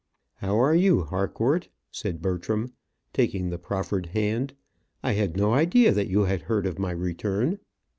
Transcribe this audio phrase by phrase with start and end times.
[0.37, 2.73] "How are you, Harcourt?" said Bertram,
[3.13, 4.55] taking the proffered hand.
[5.03, 7.59] "I had no idea that you had heard of my return."